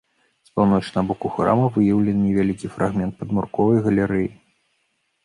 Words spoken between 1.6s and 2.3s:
выяўлены